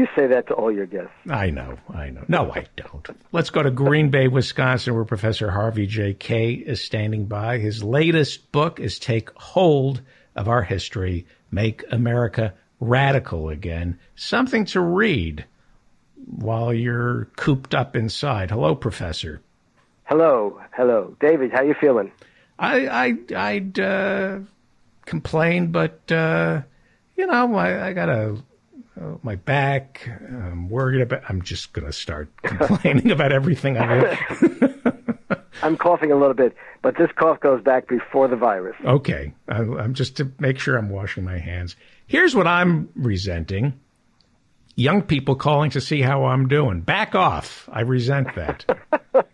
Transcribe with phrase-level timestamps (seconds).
[0.00, 1.12] You say that to all your guests.
[1.28, 2.24] I know, I know.
[2.26, 3.06] No, I don't.
[3.32, 6.14] Let's go to Green Bay, Wisconsin, where Professor Harvey J.
[6.14, 6.54] Kaye.
[6.54, 7.58] Is standing by.
[7.58, 10.00] His latest book is Take Hold
[10.34, 13.98] of Our History, Make America Radical Again.
[14.16, 15.44] Something to read
[16.24, 18.50] while you're cooped up inside.
[18.50, 19.42] Hello, Professor.
[20.04, 21.52] Hello, hello, David.
[21.52, 22.10] How you feeling?
[22.58, 24.38] I I I'd uh,
[25.04, 26.62] complain, but uh,
[27.18, 28.42] you know I, I got a
[29.00, 30.08] uh, my back.
[30.28, 31.22] I'm worried about.
[31.28, 34.18] I'm just gonna start complaining about everything I.
[35.62, 38.76] I'm coughing a little bit, but this cough goes back before the virus.
[38.84, 41.76] Okay, I, I'm just to make sure I'm washing my hands.
[42.06, 43.78] Here's what I'm resenting
[44.80, 46.80] young people calling to see how I'm doing.
[46.80, 47.68] Back off.
[47.70, 48.64] I resent that.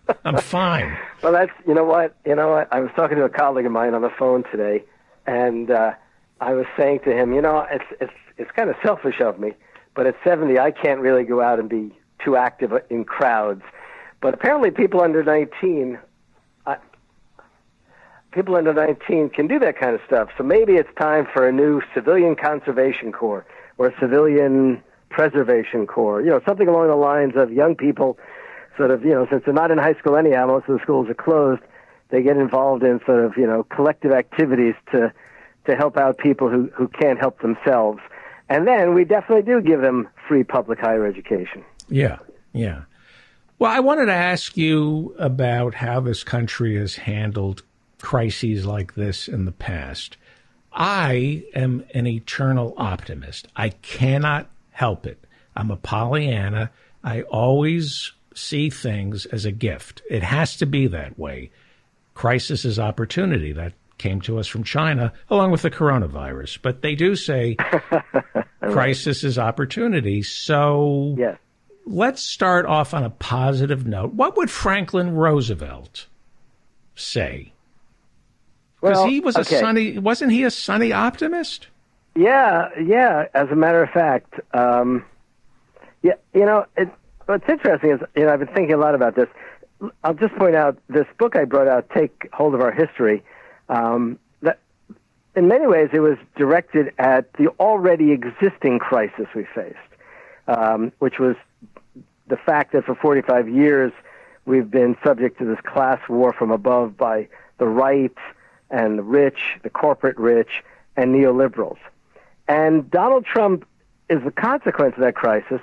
[0.25, 0.97] I'm fine.
[1.23, 3.73] Well, that's you know what you know what I was talking to a colleague of
[3.73, 4.85] mine on the phone today,
[5.27, 5.93] and uh,
[6.41, 9.53] I was saying to him, you know, it's it's it's kind of selfish of me,
[9.95, 11.93] but at 70 I can't really go out and be
[12.25, 13.63] too active in crowds.
[14.21, 15.99] But apparently, people under 19,
[16.67, 16.77] uh,
[18.33, 20.31] people under 19 can do that kind of stuff.
[20.39, 23.47] So maybe it's time for a new civilian conservation corps
[23.79, 24.83] or a civilian
[25.17, 28.19] Preservation Corps, you know, something along the lines of young people
[28.77, 31.09] sort of, you know, since they're not in high school anyhow, most of the schools
[31.09, 31.63] are closed,
[32.11, 35.13] they get involved in sort of, you know, collective activities to
[35.67, 38.01] to help out people who, who can't help themselves.
[38.49, 41.65] And then we definitely do give them free public higher education.
[41.89, 42.19] Yeah,
[42.53, 42.83] yeah.
[43.59, 47.63] Well, I wanted to ask you about how this country has handled
[48.01, 50.17] crises like this in the past.
[50.73, 53.49] I am an eternal optimist.
[53.57, 55.25] I cannot help it.
[55.57, 56.71] I'm a Pollyanna.
[57.03, 60.03] I always see things as a gift.
[60.11, 61.51] It has to be that way.
[62.13, 63.53] Crisis is opportunity.
[63.53, 66.59] That came to us from China along with the coronavirus.
[66.63, 67.57] But they do say
[68.63, 70.23] crisis is opportunity.
[70.23, 71.39] So yes.
[71.87, 74.13] let's start off on a positive note.
[74.15, 76.07] What would Franklin Roosevelt
[76.95, 77.53] say?
[78.81, 79.61] Because Well, he was a okay.
[79.61, 81.69] sunny, wasn't he a sunny optimist?
[82.15, 83.27] Yeah, yeah.
[83.35, 85.05] As a matter of fact, um,
[86.03, 86.15] yeah.
[86.35, 86.89] You know, it,
[87.27, 89.29] what's interesting is you know I've been thinking a lot about this.
[90.03, 93.23] I'll just point out this book I brought out, "Take Hold of Our History."
[93.69, 94.59] Um, that,
[95.35, 99.77] in many ways, it was directed at the already existing crisis we faced,
[100.49, 101.37] um, which was
[102.29, 103.93] the fact that for 45 years
[104.45, 107.29] we've been subject to this class war from above by
[107.59, 108.17] the right
[108.71, 110.63] and the rich, the corporate rich,
[110.97, 111.79] and neoliberals.
[112.49, 113.67] And Donald Trump
[114.09, 115.61] is the consequence of that crisis.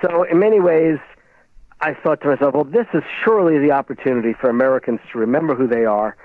[0.00, 0.98] So, in many ways,
[1.80, 5.66] I thought to myself, well, this is surely the opportunity for Americans to remember who
[5.66, 6.16] they are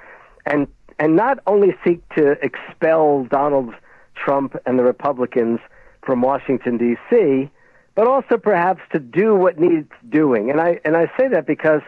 [0.46, 0.68] and,
[1.00, 3.74] and not only seek to expel Donald
[4.16, 5.60] Trump and the Republicans
[6.06, 7.50] from Washington, D.C.,
[7.96, 10.50] but also perhaps to do what needs doing.
[10.50, 11.82] And I, and I say that because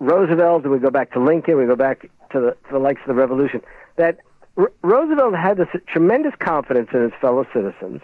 [0.00, 3.08] Roosevelt, we go back to Lincoln, we go back to the, to the likes of
[3.08, 3.60] the Revolution,
[3.96, 4.18] that
[4.56, 8.00] R- Roosevelt had this tremendous confidence in his fellow citizens,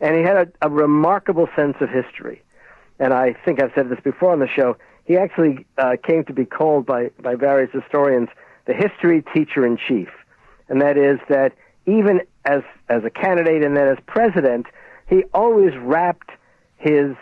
[0.00, 2.42] and he had a, a remarkable sense of history.
[2.98, 4.76] And I think I've said this before on the show.
[5.04, 8.28] He actually uh, came to be called by, by various historians
[8.66, 10.08] the history teacher in chief.
[10.68, 11.52] And that is that
[11.86, 14.66] even as, as a candidate and then as president,
[15.08, 16.30] he always wrapped
[16.76, 17.14] his,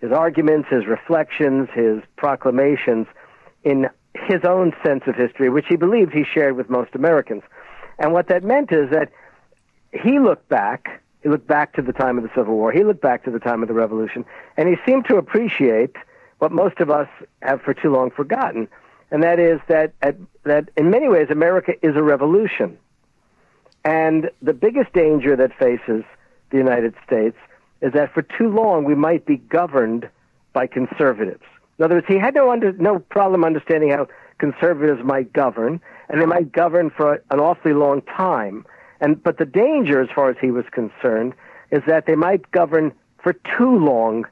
[0.00, 3.06] his arguments, his reflections, his proclamations
[3.64, 7.42] in his own sense of history, which he believed he shared with most Americans.
[7.98, 9.10] And what that meant is that
[9.92, 13.02] he looked back, he looked back to the time of the Civil War, he looked
[13.02, 14.24] back to the time of the Revolution,
[14.56, 15.96] and he seemed to appreciate
[16.38, 17.08] what most of us
[17.42, 18.68] have for too long forgotten,
[19.10, 22.78] and that is that at, that in many ways America is a revolution.
[23.84, 26.04] And the biggest danger that faces
[26.50, 27.36] the United States
[27.80, 30.08] is that for too long we might be governed
[30.52, 31.42] by conservatives.
[31.78, 34.06] In other words, he had no under, no problem understanding how
[34.38, 38.66] conservatives might govern, and they might govern for an awfully long time.
[39.00, 41.34] And but the danger, as far as he was concerned,
[41.70, 42.92] is that they might govern
[43.22, 44.26] for too long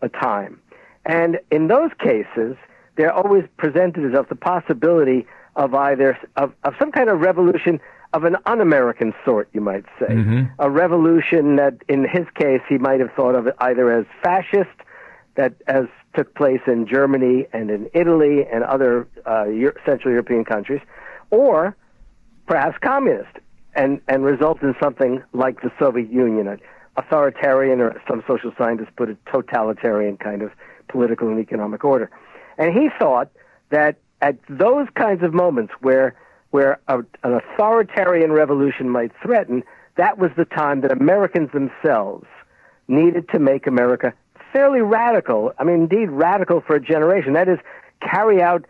[0.00, 0.60] a time.
[1.04, 2.56] And in those cases,
[2.96, 5.26] they're always presented as of the possibility
[5.56, 7.80] of either of, of some kind of revolution
[8.12, 10.06] of an un-American sort, you might say,
[10.60, 14.70] a revolution that, in his case, he might have thought of it either as fascist,
[15.34, 20.44] that as took place in Germany and in Italy and other uh, Euro- Central European
[20.44, 20.80] countries,
[21.30, 21.76] or
[22.46, 23.36] perhaps communist,
[23.74, 26.60] and and result in something like the Soviet Union, an
[26.96, 30.52] authoritarian, or some social scientists put it, totalitarian kind of
[30.86, 32.08] political and economic order.
[32.58, 33.30] And he thought
[33.70, 36.14] that at those kinds of moments where
[36.50, 39.64] where a, an authoritarian revolution might threaten,
[39.96, 42.26] that was the time that Americans themselves
[42.86, 44.12] needed to make America
[44.52, 45.52] fairly radical.
[45.58, 47.32] I mean, indeed, radical for a generation.
[47.32, 47.58] That is,
[48.00, 48.66] carry out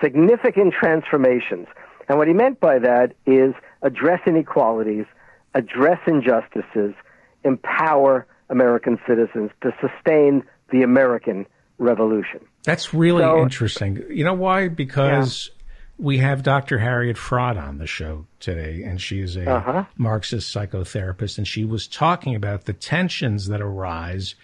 [0.00, 1.66] significant transformations.
[2.08, 5.06] And what he meant by that is address inequalities,
[5.54, 6.94] address injustices,
[7.42, 11.46] empower American citizens to sustain the American
[11.78, 12.40] revolution.
[12.64, 14.02] That's really so, interesting.
[14.10, 14.68] You know why?
[14.68, 15.64] Because yeah.
[15.98, 16.78] we have Dr.
[16.78, 19.84] Harriet Fraad on the show today, and she is a uh-huh.
[19.96, 24.34] Marxist psychotherapist, and she was talking about the tensions that arise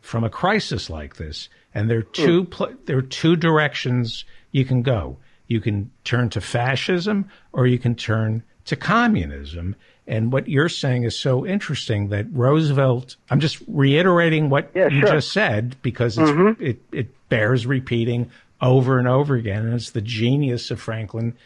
[0.00, 1.48] from a crisis like this.
[1.74, 2.50] And there are two mm.
[2.50, 5.18] pl- there are two directions you can go.
[5.46, 9.76] You can turn to fascism, or you can turn to communism.
[10.08, 15.00] And what you're saying is so interesting that Roosevelt, I'm just reiterating what yeah, you
[15.00, 15.10] sure.
[15.10, 16.60] just said because mm-hmm.
[16.62, 19.66] it, it bears repeating over and over again.
[19.66, 21.36] And it's the genius of Franklin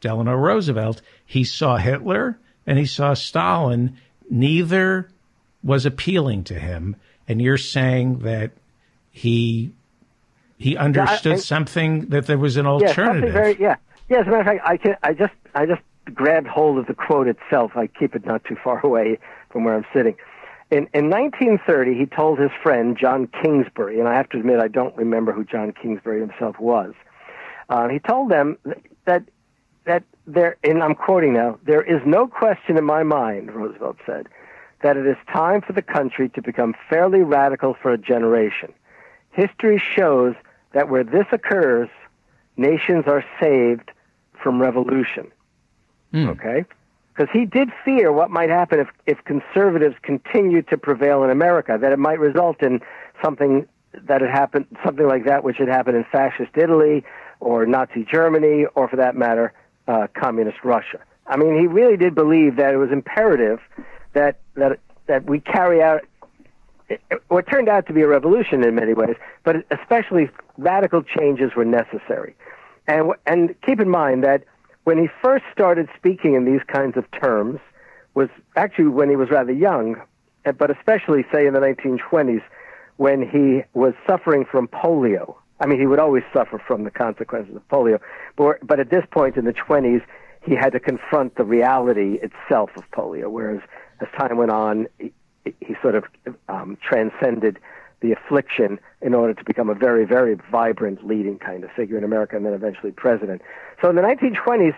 [0.00, 1.00] Delano Roosevelt.
[1.24, 2.36] He saw Hitler
[2.66, 3.96] and he saw Stalin.
[4.28, 5.08] Neither
[5.62, 6.96] was appealing to him.
[7.28, 8.50] And you're saying that
[9.12, 9.72] he
[10.56, 13.28] he understood yeah, I, something that there was an alternative.
[13.28, 13.76] Yeah, very, yeah.
[14.08, 15.82] Yeah, as a matter of fact, I can I just I just
[16.14, 17.72] grabbed hold of the quote itself.
[17.76, 19.18] I keep it not too far away
[19.50, 20.16] from where I'm sitting.
[20.70, 24.68] In, in 1930, he told his friend John Kingsbury, and I have to admit I
[24.68, 26.92] don't remember who John Kingsbury himself was.
[27.70, 28.58] Uh, he told them
[29.06, 29.22] that
[29.84, 34.28] that there, and I'm quoting now, there is no question in my mind, Roosevelt said,
[34.82, 38.72] that it is time for the country to become fairly radical for a generation.
[39.32, 40.34] History shows
[40.72, 41.88] that where this occurs,
[42.58, 43.90] nations are saved
[44.42, 45.32] from revolution.
[46.12, 46.28] Mm.
[46.30, 46.64] Okay?
[47.14, 51.76] Because he did fear what might happen if, if conservatives continued to prevail in America,
[51.80, 52.80] that it might result in
[53.22, 57.04] something that had happened, something like that which had happened in fascist Italy
[57.40, 59.52] or Nazi Germany or, for that matter,
[59.88, 61.00] uh, communist Russia.
[61.26, 63.60] I mean, he really did believe that it was imperative
[64.12, 66.02] that, that, that we carry out
[67.28, 71.64] what turned out to be a revolution in many ways, but especially radical changes were
[71.64, 72.34] necessary.
[72.86, 74.44] And, and keep in mind that
[74.88, 77.60] when he first started speaking in these kinds of terms
[78.14, 79.96] was actually when he was rather young,
[80.46, 82.40] eh, but especially, say, in the 1920s
[82.96, 85.34] when he was suffering from polio.
[85.60, 88.00] I mean, he would always suffer from the consequences of polio,
[88.34, 90.00] but, but at this point in the 20s,
[90.46, 93.60] he had to confront the reality itself of polio, whereas
[94.00, 95.12] as time went on, he,
[95.60, 96.04] he sort of
[96.48, 97.58] um, transcended
[98.00, 102.04] the affliction in order to become a very, very vibrant leading kind of figure in
[102.04, 103.42] America and then eventually president.
[103.82, 104.74] So in the 1920s,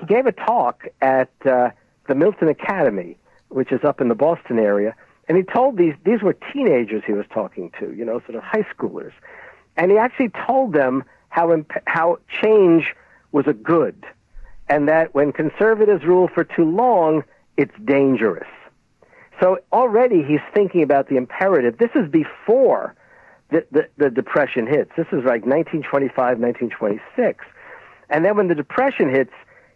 [0.00, 1.70] he gave a talk at uh,
[2.08, 3.16] the Milton Academy,
[3.48, 4.94] which is up in the Boston area,
[5.28, 8.42] and he told these, these were teenagers he was talking to, you know, sort of
[8.42, 9.12] high schoolers.
[9.76, 12.94] And he actually told them how, imp- how change
[13.32, 14.04] was a good,
[14.68, 17.24] and that when conservatives rule for too long,
[17.56, 18.46] it's dangerous.
[19.40, 21.78] So already he's thinking about the imperative.
[21.78, 22.94] This is before
[23.50, 24.90] the, the, the Depression hits.
[24.96, 27.44] This is like 1925, 1926.
[28.10, 29.32] And then when the Depression hits,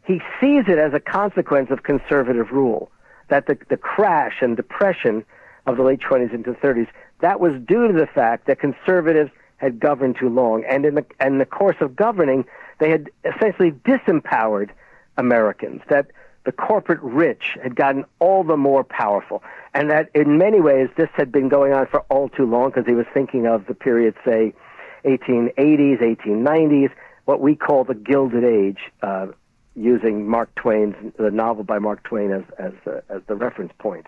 [0.07, 2.91] he sees it as a consequence of conservative rule.
[3.29, 5.23] That the, the crash and depression
[5.67, 6.89] of the late 20s into 30s,
[7.21, 10.65] that was due to the fact that conservatives had governed too long.
[10.67, 12.47] And in the, in the course of governing,
[12.79, 14.71] they had essentially disempowered
[15.19, 15.83] Americans.
[15.91, 16.11] That
[16.45, 19.43] the corporate rich had gotten all the more powerful.
[19.75, 22.87] And that in many ways, this had been going on for all too long because
[22.87, 24.55] he was thinking of the period, say,
[25.05, 26.91] 1880s, 1890s,
[27.25, 29.29] what we call the Gilded Age, uh,
[29.75, 34.07] using Mark Twain's, the novel by Mark Twain as, as, uh, as the reference point.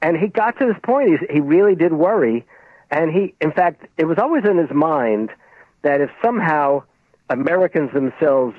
[0.00, 2.46] And he got to this point, he, he really did worry.
[2.90, 5.30] And he, in fact, it was always in his mind
[5.82, 6.84] that if somehow
[7.28, 8.56] Americans themselves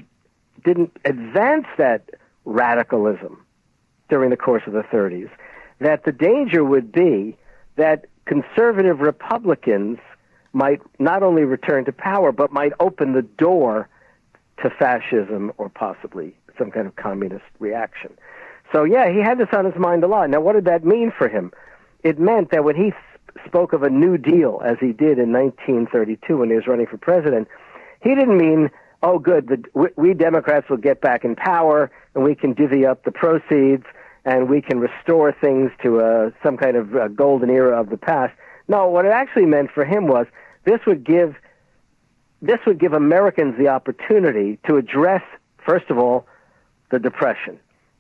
[0.64, 2.10] didn't advance that
[2.46, 3.44] radicalism
[4.10, 5.30] during the course of the 30s,
[5.80, 7.38] that the danger would be
[7.76, 9.98] that conservative Republicans
[10.54, 13.90] might not only return to power, but might open the door
[14.64, 18.12] to fascism or possibly some kind of communist reaction.
[18.72, 20.30] So, yeah, he had this on his mind a lot.
[20.30, 21.52] Now, what did that mean for him?
[22.04, 22.94] It meant that when he
[23.46, 26.98] spoke of a New Deal, as he did in 1932 when he was running for
[26.98, 27.48] president,
[28.02, 28.70] he didn't mean
[29.06, 33.04] oh, good, the, we Democrats will get back in power and we can divvy up
[33.04, 33.84] the proceeds
[34.24, 37.98] and we can restore things to uh, some kind of uh, golden era of the
[37.98, 38.34] past.
[38.68, 40.26] No, what it actually meant for him was
[40.64, 41.36] this would give
[42.42, 45.24] this would give Americans the opportunity to address,
[45.66, 46.28] first of all,
[46.92, 47.58] the depression,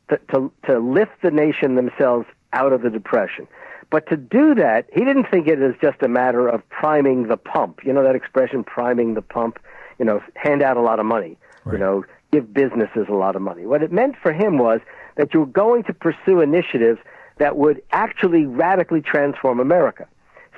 [0.09, 3.47] to, to, to lift the nation themselves out of the depression.
[3.89, 7.37] But to do that, he didn't think it was just a matter of priming the
[7.37, 7.79] pump.
[7.83, 9.57] You know that expression, priming the pump?
[9.99, 11.73] you know, hand out a lot of money, right.
[11.73, 12.03] you know,
[12.35, 13.65] give businesses a lot of money.
[13.65, 14.81] What it meant for him was
[15.15, 16.99] that you were going to pursue initiatives
[17.37, 20.07] that would actually radically transform America.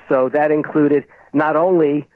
[0.09, 1.03] so that included
[1.33, 2.07] not only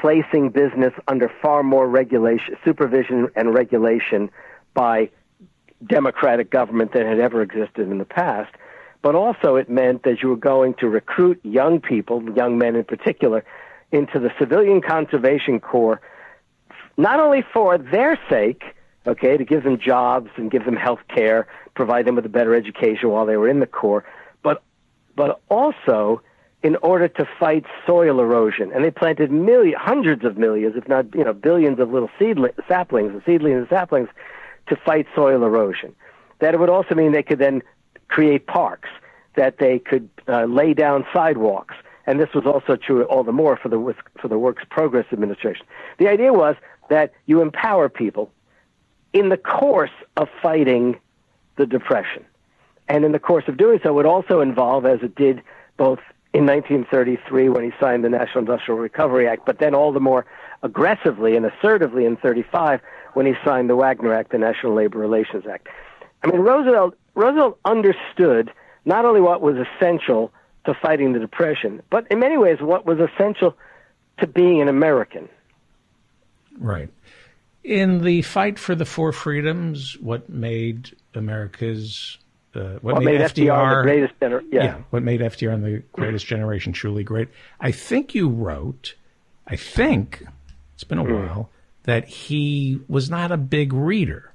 [0.00, 4.30] placing business under far more regulation, supervision and regulation
[4.72, 5.10] by
[5.84, 8.54] democratic government than had ever existed in the past,
[9.02, 12.84] but also it meant that you were going to recruit young people, young men in
[12.84, 13.44] particular,
[13.90, 16.00] into the Civilian Conservation Corps,
[16.96, 18.62] not only for their sake,
[19.08, 22.54] okay, to give them jobs and give them health care, provide them with a better
[22.54, 24.04] education while they were in the Corps,
[24.42, 24.62] but,
[25.16, 26.22] but also
[26.62, 28.72] in order to fight soil erosion.
[28.72, 32.52] And they planted millions, hundreds of millions, if not, you know, billions of little seedling,
[32.66, 34.08] saplings, and seedlings and saplings
[34.68, 35.94] to fight soil erosion.
[36.40, 37.62] That it would also mean they could then
[38.08, 38.88] create parks,
[39.36, 41.74] that they could uh, lay down sidewalks.
[42.06, 45.66] And this was also true all the more for the, for the Works Progress Administration.
[45.98, 46.56] The idea was
[46.90, 48.32] that you empower people
[49.12, 50.98] in the course of fighting
[51.56, 52.24] the Depression.
[52.88, 55.42] And in the course of doing so, it would also involve, as it did
[55.76, 56.00] both
[56.32, 60.26] in 1933 when he signed the National Industrial Recovery Act, but then all the more
[60.62, 62.80] aggressively and assertively in 35
[63.14, 65.68] when he signed the Wagner Act, the National Labor Relations Act.
[66.22, 68.52] I mean, Roosevelt Roosevelt understood
[68.84, 70.32] not only what was essential
[70.64, 73.56] to fighting the Depression, but in many ways what was essential
[74.18, 75.28] to being an American.
[76.58, 76.88] Right.
[77.64, 82.18] In the fight for the four freedoms, what made America's
[82.54, 84.64] uh, what, what, made, made FDR, FDR, the greatest gener- yeah.
[84.64, 84.78] yeah.
[84.90, 87.28] what made FDR and the greatest generation truly great.
[87.60, 88.94] I think you wrote,
[89.46, 90.24] I think
[90.74, 91.26] it's been a mm.
[91.26, 91.50] while,
[91.84, 94.32] that he was not a big reader.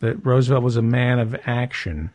[0.00, 2.10] That Roosevelt was a man of action.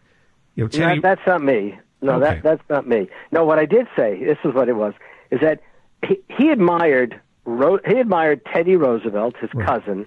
[0.56, 1.02] You know, Teddy...
[1.02, 1.80] that's not me.
[2.02, 2.36] No, okay.
[2.36, 3.10] that that's not me.
[3.32, 4.94] No, what I did say, this is what it was,
[5.32, 5.62] is that
[6.08, 7.20] he, he admired
[7.86, 9.66] he admired Teddy Roosevelt, his right.
[9.66, 10.06] cousin,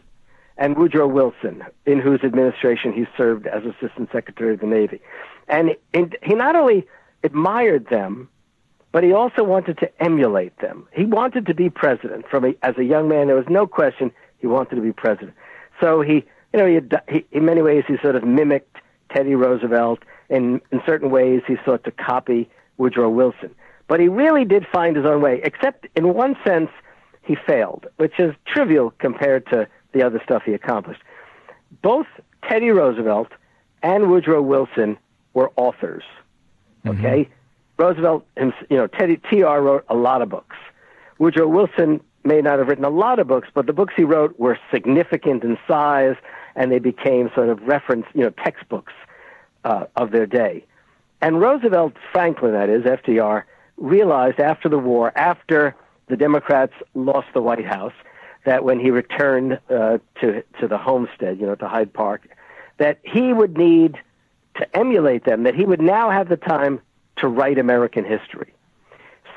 [0.57, 5.01] and Woodrow Wilson, in whose administration he served as Assistant Secretary of the Navy.
[5.49, 6.87] And he not only
[7.25, 8.29] admired them,
[8.93, 10.87] but he also wanted to emulate them.
[10.93, 12.29] He wanted to be president.
[12.29, 15.35] From a, as a young man, there was no question he wanted to be president.
[15.81, 18.77] So he, you know, he, he in many ways he sort of mimicked
[19.15, 20.01] Teddy Roosevelt.
[20.29, 23.55] In in certain ways, he sought to copy Woodrow Wilson.
[23.89, 26.71] But he really did find his own way, except in one sense,
[27.23, 31.02] he failed, which is trivial compared to the other stuff he accomplished.
[31.83, 32.07] Both
[32.49, 33.29] Teddy Roosevelt
[33.83, 34.99] and Woodrow Wilson
[35.35, 36.05] were authors.
[36.85, 36.99] Mm-hmm.
[36.99, 37.83] Okay, mm-hmm.
[37.83, 40.57] Roosevelt, you know, Teddy Tr wrote a lot of books.
[41.19, 44.38] Woodrow Wilson may not have written a lot of books, but the books he wrote
[44.38, 46.17] were significant in size,
[46.55, 48.93] and they became sort of reference, you know, textbooks
[49.64, 50.64] uh, of their day.
[51.21, 53.45] And Roosevelt, Franklin, that is FDR,
[53.76, 55.75] realized after the war, after
[56.12, 57.95] the Democrats lost the White House,
[58.45, 62.28] that when he returned uh, to to the homestead, you know, to Hyde Park,
[62.76, 63.97] that he would need
[64.57, 65.45] to emulate them.
[65.45, 66.83] That he would now have the time
[67.16, 68.52] to write American history.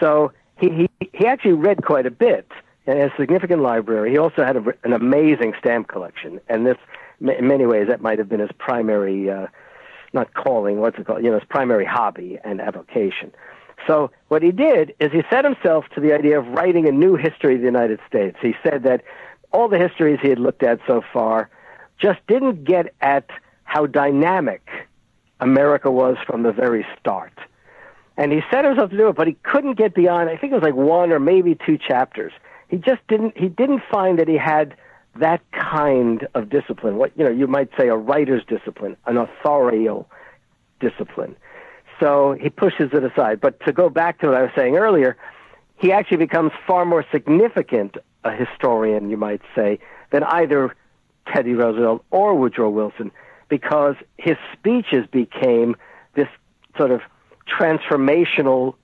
[0.02, 0.68] So he
[1.00, 2.52] he, he actually read quite a bit
[2.86, 4.12] and has a significant library.
[4.12, 6.78] He also had a, an amazing stamp collection, and this,
[7.22, 9.48] in many ways, that might have been his primary, uh,
[10.12, 13.32] not calling, what's it called, you know, his primary hobby and avocation.
[13.88, 17.16] So what he did is he set himself to the idea of writing a new
[17.16, 18.38] history of the United States.
[18.42, 19.04] He said that
[19.52, 21.50] all the histories he had looked at so far
[22.00, 23.30] just didn't get at
[23.64, 24.68] how dynamic
[25.40, 27.34] America was from the very start.
[28.18, 30.56] And he set himself to do it, but he couldn't get beyond, I think it
[30.56, 32.32] was like one or maybe two chapters.
[32.70, 34.76] He just didn't, he didn't find that he had
[35.18, 40.10] that kind of discipline, what, you know, you might say a writer's discipline, an authorial
[40.80, 41.36] discipline.
[42.00, 43.40] So he pushes it aside.
[43.42, 45.18] But to go back to what I was saying earlier,
[45.78, 49.80] he actually becomes far more significant a historian, you might say,
[50.12, 50.76] than either
[51.32, 53.12] Teddy Roosevelt or Woodrow Wilson,
[53.50, 55.76] because his speeches became
[56.16, 56.28] this
[56.78, 57.02] sort of
[57.48, 58.76] transformational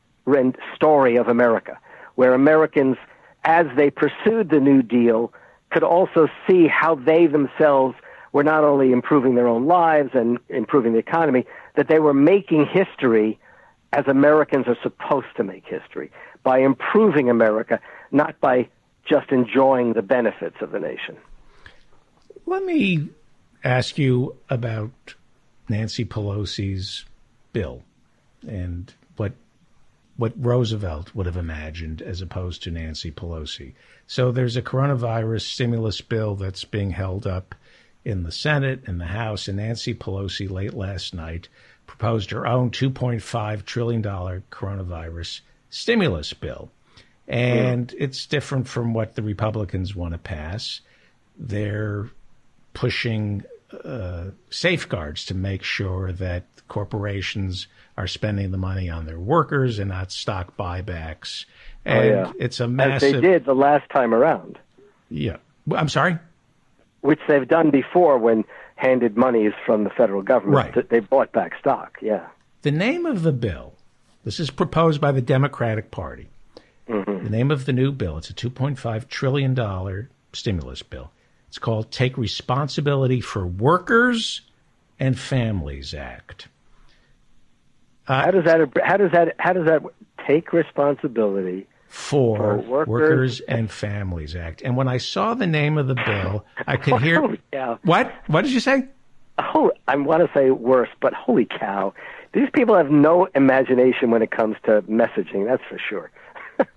[0.76, 1.80] story of America,
[2.16, 2.98] where Americans,
[3.44, 5.34] as they pursued the New Deal,
[5.72, 7.96] could also see how they themselves
[8.32, 12.66] were not only improving their own lives and improving the economy, that they were making
[12.66, 13.40] history
[13.94, 16.12] as Americans are supposed to make history
[16.44, 17.80] by improving America,
[18.12, 18.68] not by
[19.06, 21.18] just enjoying the benefits of the nation.
[22.46, 23.10] Let me
[23.64, 25.16] ask you about
[25.70, 27.06] Nancy Pelosi's
[27.54, 27.84] bill
[28.48, 29.34] and what
[30.18, 33.74] what Roosevelt would have imagined as opposed to Nancy Pelosi.
[34.08, 37.56] So there's a coronavirus stimulus bill that's being held up
[38.04, 41.48] in the Senate and the House, and Nancy Pelosi late last night
[41.86, 46.72] proposed her own $2.5 trillion coronavirus stimulus bill.
[47.28, 48.06] And yeah.
[48.06, 50.82] it's different from what the Republicans want to pass.
[51.38, 52.10] They're
[52.74, 53.44] pushing
[53.84, 57.68] uh, safeguards to make sure that corporations
[57.98, 61.46] are spending the money on their workers and not stock buybacks.
[61.86, 62.32] And oh, yeah.
[62.40, 63.14] it's a As massive.
[63.14, 64.60] they did the last time around,
[65.10, 65.38] Yeah.
[65.72, 66.18] I'm sorry?
[67.02, 70.76] Which they've done before when handed monies from the federal government.
[70.76, 70.90] Right.
[70.90, 71.98] They bought back stock.
[72.02, 72.28] Yeah.
[72.62, 73.74] The name of the bill,
[74.24, 76.30] this is proposed by the Democratic Party.
[76.88, 77.24] Mm-hmm.
[77.24, 81.12] The name of the new bill, it's a $2.5 trillion stimulus bill.
[81.48, 84.42] It's called Take Responsibility for Workers
[85.00, 86.48] and Families Act.
[88.08, 88.60] Uh, how does that?
[88.84, 89.36] How does that?
[89.38, 89.84] How does that
[90.26, 91.68] take responsibility?
[91.92, 94.62] For, workers- Workers and Families Act.
[94.62, 97.20] And when I saw the name of the bill, I could hear.
[97.22, 97.80] Holy cow!
[97.84, 98.14] What?
[98.28, 98.86] What did you say?
[99.38, 101.94] Oh, I want to say worse, but holy cow!
[102.34, 105.46] These people have no imagination when it comes to messaging.
[105.48, 106.12] That's for sure.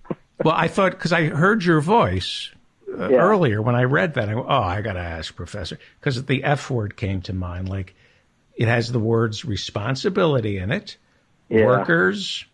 [0.45, 2.51] Well, I thought because I heard your voice
[2.93, 3.19] uh, Yeah.
[3.19, 4.29] earlier when I read that.
[4.29, 7.69] I oh, I got to ask Professor because the F word came to mind.
[7.69, 7.95] Like
[8.57, 10.97] it has the words responsibility in it,
[11.49, 11.67] Yeah.
[11.67, 12.45] workers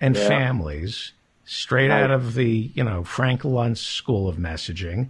[0.00, 0.26] and Yeah.
[0.28, 1.12] families,
[1.46, 5.08] straight out of the you know Frank Luntz school of messaging.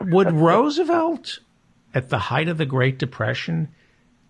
[0.00, 1.40] Would Roosevelt,
[1.94, 3.68] at the height of the Great Depression,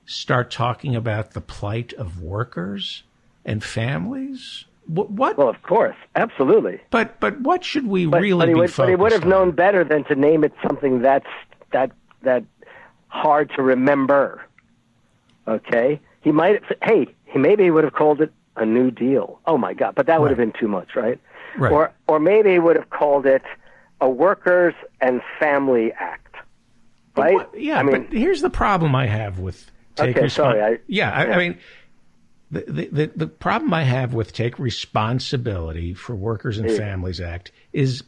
[0.06, 3.02] start talking about the plight of workers
[3.44, 4.64] and families?
[4.86, 5.10] What?
[5.10, 6.80] what Well, of course, absolutely.
[6.90, 9.24] but but what should we But, really but he be would, but he would have
[9.24, 9.28] on?
[9.28, 11.26] known better than to name it something that's
[11.72, 11.90] that
[12.22, 12.44] that
[13.08, 14.42] hard to remember.
[15.48, 16.62] Okay, he might.
[16.82, 19.40] Hey, he maybe he would have called it a New Deal.
[19.46, 19.94] Oh my God!
[19.94, 21.18] But that would have been too much, right?
[21.56, 21.72] Right.
[21.72, 23.42] Or or maybe would have called it
[24.00, 26.36] a Workers and Family Act.
[27.16, 27.34] Right?
[27.34, 30.78] What- yeah, I mean, but here's the problem I have with take Okay, sorry, I-
[30.86, 31.34] yeah, I, yeah.
[31.34, 31.58] I mean,
[32.50, 37.52] the, the the the problem I have with take responsibility for Workers and Families Act
[37.72, 38.04] is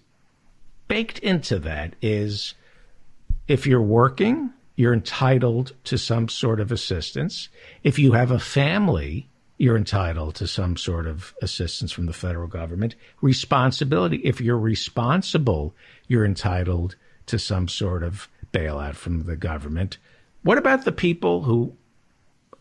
[0.89, 2.55] baked into that is
[3.49, 7.49] if you're working, you're entitled to some sort of assistance.
[7.83, 9.29] If you have a family,
[9.63, 12.97] you're entitled to some sort of assistance from the federal government.
[13.21, 14.17] Responsibility.
[14.25, 15.73] If you're responsible,
[16.09, 16.97] you're entitled
[17.27, 19.99] to some sort of bailout from the government.
[20.43, 21.77] What about the people who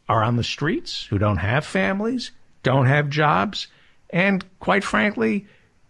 [0.08, 2.30] are on the streets, who don't have families,
[2.62, 3.66] don't have jobs,
[4.12, 5.48] and quite frankly,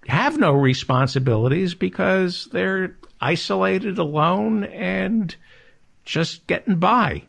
[0.07, 5.35] have no responsibilities because they're isolated, alone, and
[6.05, 7.23] just getting by.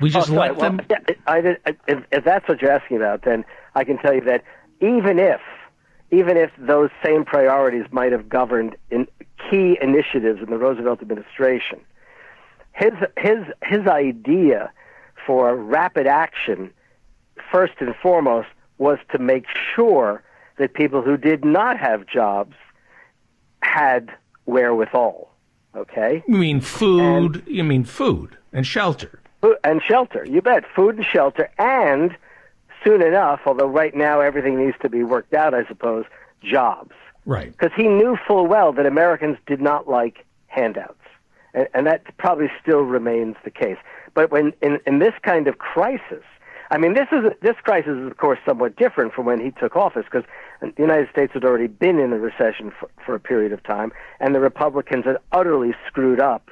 [0.00, 0.80] We just Oh, let them.
[1.26, 4.42] I did, if, if that's what you're asking about, then I can tell you that
[4.80, 5.40] even if,
[6.10, 9.06] even if those same priorities might have governed in
[9.50, 11.80] key initiatives in the Roosevelt administration,
[12.72, 14.72] his his his idea
[15.26, 16.70] for rapid action,
[17.52, 20.22] first and foremost, was to make sure
[20.58, 22.54] that people who did not have jobs
[23.62, 24.10] had
[24.46, 25.30] wherewithal.
[25.76, 26.22] Okay.
[26.28, 27.42] You mean food?
[27.46, 29.20] you mean food and shelter?
[29.62, 30.24] And shelter.
[30.28, 30.64] You bet.
[30.74, 32.16] Food and shelter, and
[32.84, 36.04] soon enough, although right now everything needs to be worked out, I suppose,
[36.42, 36.92] jobs.
[37.26, 37.50] Right.
[37.50, 41.00] Because he knew full well that Americans did not like handouts,
[41.54, 43.78] and, and that probably still remains the case.
[44.12, 46.22] But when in, in this kind of crisis,
[46.70, 49.74] I mean, this is this crisis is of course somewhat different from when he took
[49.74, 50.24] office because
[50.60, 53.92] the United States had already been in a recession for, for a period of time,
[54.20, 56.50] and the Republicans had utterly screwed up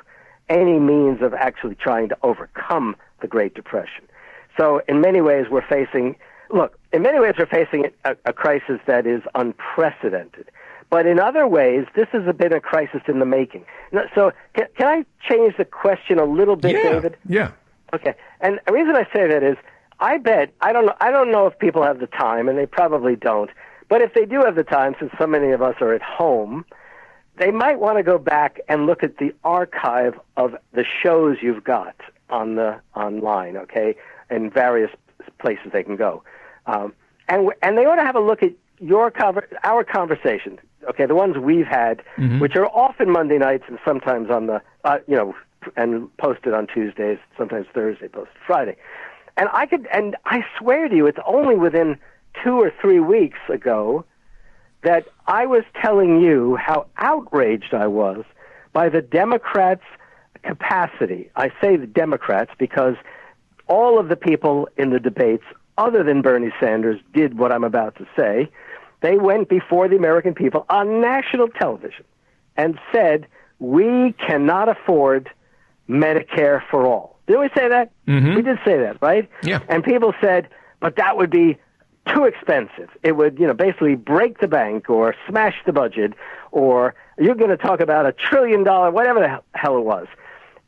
[0.48, 4.04] any means of actually trying to overcome the Great Depression.
[4.58, 6.16] So, in many ways, we're facing
[6.50, 6.78] look.
[6.92, 10.50] In many ways, we're facing a, a crisis that is unprecedented.
[10.90, 13.64] But in other ways, this has been a crisis in the making.
[14.14, 16.92] So, can, can I change the question a little bit, yeah.
[16.92, 17.16] David?
[17.26, 17.52] Yeah.
[17.94, 18.14] Okay.
[18.40, 19.56] And the reason I say that is
[20.00, 22.66] I bet I don't know I don't know if people have the time and they
[22.66, 23.50] probably don't.
[23.88, 26.64] But if they do have the time since so many of us are at home,
[27.42, 31.64] they might want to go back and look at the archive of the shows you've
[31.64, 31.96] got
[32.30, 33.96] on the online, okay?
[34.30, 34.92] In various
[35.40, 36.22] places they can go.
[36.66, 36.92] Um,
[37.28, 41.16] and and they ought to have a look at your conver- our conversations, okay, the
[41.16, 42.02] ones we've had,
[42.38, 45.34] which are often Monday nights and sometimes on the, uh, you know,
[45.76, 48.76] and posted on Tuesdays, sometimes Thursday, posted Friday.
[49.36, 51.98] And I could, and I swear to you, it's only within
[52.44, 54.04] two or three weeks ago
[54.82, 58.24] that I was telling you how outraged I was
[58.72, 59.82] by the Democrats'
[60.42, 61.30] capacity.
[61.36, 62.96] I say the Democrats because
[63.68, 65.44] all of the people in the debates,
[65.78, 68.50] other than Bernie Sanders, did what I'm about to say.
[69.00, 72.04] They went before the American people on national television
[72.56, 73.26] and said,
[73.58, 75.30] We cannot afford
[75.88, 77.18] Medicare for all.
[77.26, 77.90] Did we say that?
[78.08, 78.36] Mhm.
[78.36, 79.28] We did say that, right?
[79.42, 79.60] Yeah.
[79.68, 80.48] And people said,
[80.80, 81.56] but that would be
[82.06, 82.90] too expensive.
[83.02, 86.14] It would, you know, basically break the bank or smash the budget,
[86.50, 90.06] or you're going to talk about a trillion dollar, whatever the hell- it was.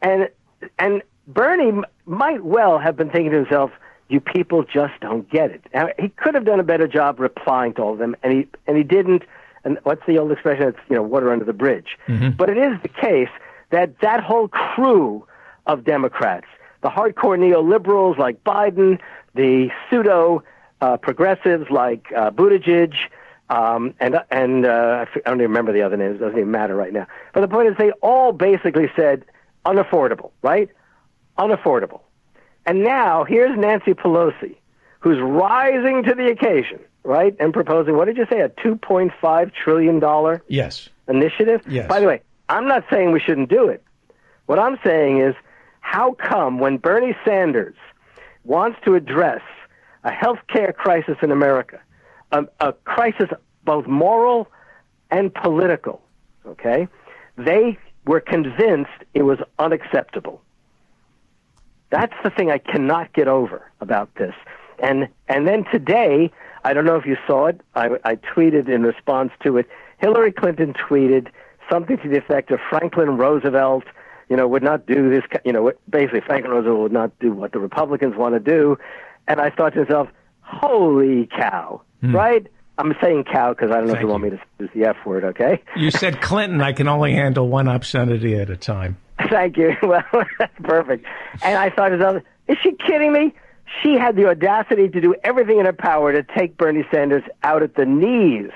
[0.01, 0.29] And
[0.79, 3.71] and Bernie might well have been thinking to himself,
[4.09, 7.75] "You people just don't get it." Now, he could have done a better job replying
[7.75, 9.25] to all of them, and he and he didn't.
[9.65, 10.69] And what's the old expression?
[10.69, 11.99] It's you know water under the bridge.
[12.07, 12.31] Mm-hmm.
[12.31, 13.31] But it is the case
[13.71, 15.27] that that whole crew
[15.67, 16.47] of Democrats,
[16.83, 19.01] the hardcore neoliberals like Biden,
[19.35, 20.43] the pseudo
[20.85, 22.93] uh, progressives like uh, Buttigieg,
[23.49, 26.17] um, and and uh, I don't even remember the other names.
[26.17, 27.07] It doesn't even matter right now.
[27.33, 29.25] But the point is, they all basically said
[29.65, 30.69] unaffordable, right?
[31.39, 32.01] Unaffordable.
[32.67, 34.57] And now here's Nancy Pelosi,
[35.01, 40.01] who's rising to the occasion, right, and proposing what did you say, a 2.5 trillion
[40.01, 40.89] dollar Yes.
[41.09, 41.63] initiative?
[41.69, 41.89] Yes.
[41.89, 43.83] By the way, I'm not saying we shouldn't do it.
[44.47, 45.35] What I'm saying is,
[45.81, 47.77] how come when Bernie Sanders
[48.45, 49.43] wants to address
[50.05, 51.81] a health care crisis in America,
[52.33, 53.29] a, a crisis
[53.65, 54.49] both moral
[55.11, 56.03] and political,
[56.47, 56.87] okay,
[57.37, 60.43] they were convinced it was unacceptable.
[61.91, 64.35] That's the thing I cannot get over about this.
[64.79, 66.31] And and then today,
[66.65, 67.61] I don't know if you saw it.
[67.75, 69.69] I, I tweeted in response to it.
[69.99, 71.29] Hillary Clinton tweeted
[71.71, 73.85] something to the effect of Franklin Roosevelt,
[74.29, 75.23] you know, would not do this.
[75.45, 78.77] You know, basically Franklin Roosevelt would not do what the Republicans want to do.
[79.27, 80.09] And I thought to myself,
[80.41, 82.15] holy cow, hmm.
[82.15, 82.47] right?
[82.77, 84.85] I'm saying cow because I don't know if Thank you want me to use the
[84.85, 85.63] F word, okay?
[85.77, 86.61] You said Clinton.
[86.61, 88.97] I can only handle one obscenity at a time.
[89.31, 89.75] Thank you.
[89.83, 90.03] Well,
[90.39, 91.07] that's perfect.
[91.43, 93.33] And I thought to myself, is she kidding me?
[93.83, 97.63] She had the audacity to do everything in her power to take Bernie Sanders out
[97.63, 98.51] at the knees,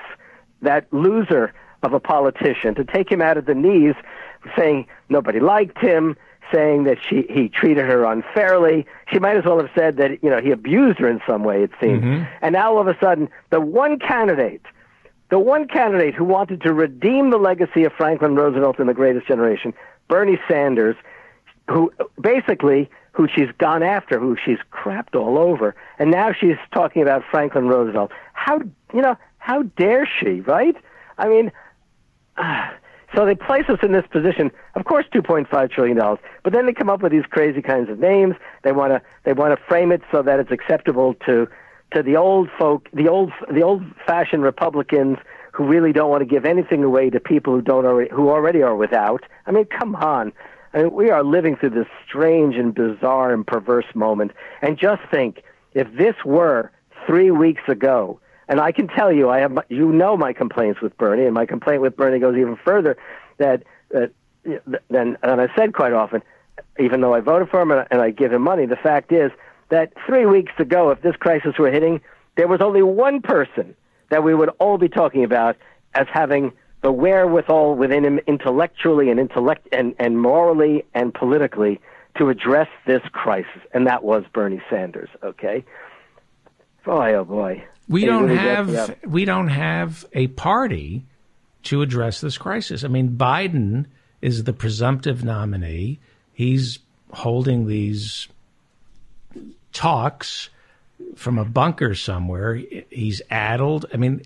[0.61, 3.95] that loser of a politician, to take him out at the knees,
[4.57, 6.15] saying nobody liked him,
[6.53, 8.85] saying that she he treated her unfairly.
[9.11, 11.63] She might as well have said that you know he abused her in some way.
[11.63, 12.03] It seems.
[12.03, 12.23] Mm-hmm.
[12.41, 14.61] And now all of a sudden, the one candidate
[15.29, 19.27] the one candidate who wanted to redeem the legacy of Franklin Roosevelt in the greatest
[19.27, 19.73] generation,
[20.07, 20.95] Bernie Sanders,
[21.69, 27.01] who basically who she's gone after, who she's crapped all over, and now she's talking
[27.01, 28.11] about Franklin Roosevelt.
[28.33, 28.59] How
[28.93, 30.75] you know how dare she, right?
[31.17, 31.51] I mean,
[32.37, 32.69] uh,
[33.15, 34.51] so they place us in this position.
[34.75, 37.61] Of course, two point five trillion dollars, but then they come up with these crazy
[37.61, 38.35] kinds of names.
[38.63, 41.47] They want to they want to frame it so that it's acceptable to
[41.91, 45.17] to the old folk, the old the old fashioned Republicans
[45.51, 48.61] who really don't want to give anything away to people who don't already who already
[48.61, 49.23] are without.
[49.45, 50.31] I mean, come on.
[50.73, 54.31] I mean, we are living through this strange and bizarre and perverse moment.
[54.61, 55.41] And just think,
[55.73, 56.71] if this were
[57.07, 60.97] three weeks ago, and I can tell you, I have you know my complaints with
[60.97, 62.97] Bernie, and my complaint with Bernie goes even further.
[63.37, 64.11] That that
[64.89, 66.23] than and I've said quite often,
[66.79, 69.31] even though I voted for him and, and I give him money, the fact is
[69.69, 72.01] that three weeks ago, if this crisis were hitting,
[72.35, 73.75] there was only one person
[74.09, 75.55] that we would all be talking about
[75.93, 81.79] as having the wherewithal within him intellectually and intellect and, and morally and politically
[82.17, 85.09] to address this crisis, and that was Bernie Sanders.
[85.23, 85.63] Okay.
[86.83, 87.63] Boy, oh boy.
[87.89, 91.05] We don't really gets me have we don't have a party
[91.63, 92.83] to address this crisis.
[92.83, 93.87] I mean, Biden
[94.21, 95.99] is the presumptive nominee.
[96.33, 96.79] He's
[97.11, 98.27] holding these
[99.73, 100.49] talks
[101.15, 102.61] from a bunker somewhere.
[102.89, 103.87] He's addled.
[103.93, 104.21] I mean,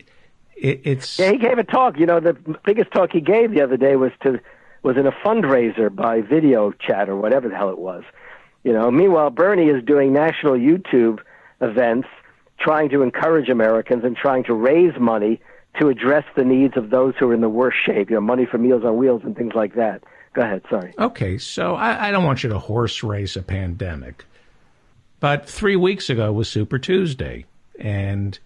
[0.56, 1.97] it, it's Yeah, he gave a talk.
[1.97, 2.34] You know, the
[2.65, 4.39] biggest talk he gave the other day was to
[4.84, 8.04] was in a fundraiser by video chat or whatever the hell it was.
[8.63, 11.19] You know, meanwhile Bernie is doing national YouTube
[11.62, 12.08] events
[12.63, 15.41] trying to encourage Americans and trying to raise money
[15.80, 18.45] to address the needs of those who are in the worst shape, you know, money
[18.45, 20.04] for meals on wheels and things like that.
[20.34, 20.93] Go ahead, sorry.
[20.97, 24.26] Okay, so I, I don't want you to horse race a pandemic,
[25.19, 27.45] but three weeks ago was Super Tuesday,
[27.80, 28.38] and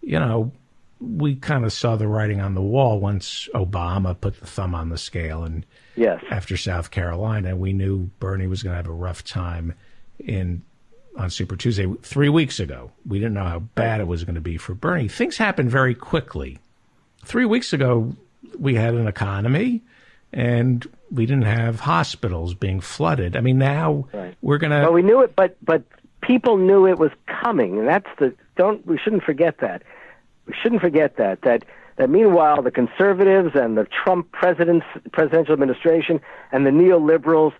[0.00, 0.52] you know
[1.00, 4.88] we kind of saw the writing on the wall once Obama put the thumb on
[4.88, 6.22] the scale, and Yes.
[6.30, 9.74] after South Carolina, we knew Bernie was going to have a rough time
[10.18, 10.62] in
[11.16, 12.90] on Super Tuesday three weeks ago.
[13.06, 15.08] We didn't know how bad it was going to be for Bernie.
[15.08, 16.58] Things happened very quickly.
[17.24, 18.14] Three weeks ago,
[18.58, 19.82] we had an economy,
[20.32, 23.36] and we didn't have hospitals being flooded.
[23.36, 24.34] I mean, now Right.
[24.42, 24.80] we're going to.
[24.80, 25.82] Well, we knew it, but but
[26.22, 29.82] people knew it was coming, and that's the don't we shouldn't forget that.
[30.46, 31.64] We shouldn't forget that that
[31.96, 36.20] that meanwhile the conservatives and the Trump president's presidential administration
[36.50, 37.52] and the neoliberals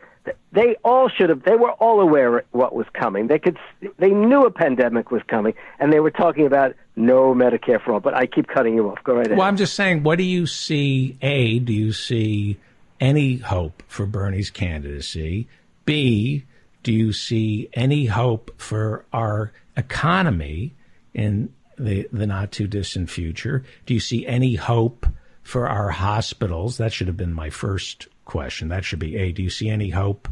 [0.52, 3.26] they all should have they were all aware what was coming.
[3.26, 3.58] They could
[3.98, 8.00] they knew a pandemic was coming, and they were talking about no Medicare for all.
[8.00, 9.02] But I keep cutting you off.
[9.02, 9.38] Go right ahead.
[9.38, 11.16] Well, I'm just saying, what do you see?
[11.22, 12.58] A, do you see
[13.00, 15.48] any hope for Bernie's candidacy?
[15.84, 16.44] B,
[16.82, 20.74] do you see any hope for our economy
[21.14, 23.64] in the, the not too distant future?
[23.86, 25.06] Do you see any hope
[25.42, 26.76] for our hospitals?
[26.76, 28.68] That should have been my first question.
[28.68, 29.32] That should be A.
[29.32, 30.28] Do you see any hope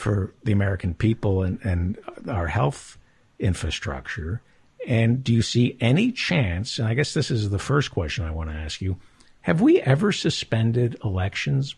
[0.00, 2.96] for the American people and, and our health
[3.38, 4.40] infrastructure.
[4.86, 6.78] And do you see any chance?
[6.78, 8.96] And I guess this is the first question I want to ask you.
[9.42, 11.74] Have we ever suspended elections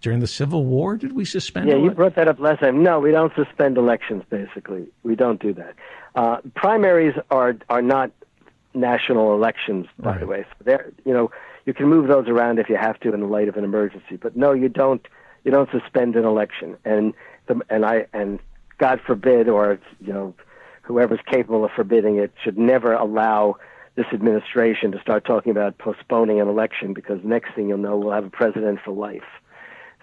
[0.00, 0.96] during the Civil War?
[0.96, 1.68] Did we suspend?
[1.68, 2.82] Yeah, ele- you brought that up last time.
[2.82, 4.22] No, we don't suspend elections.
[4.30, 5.74] Basically, we don't do that.
[6.14, 8.10] Uh, primaries are are not
[8.74, 10.20] national elections, by Right.
[10.20, 10.46] the way.
[10.58, 11.30] So they're you know
[11.66, 14.16] you can move those around if you have to in the light of an emergency.
[14.16, 15.06] But no, you don't.
[15.44, 17.14] You don't suspend an election, and
[17.46, 18.40] the, and I and
[18.78, 20.34] God forbid, or you know,
[20.82, 23.56] whoever's capable of forbidding it should never allow
[23.96, 28.12] this administration to start talking about postponing an election because next thing you'll know, we'll
[28.12, 29.22] have a president for life.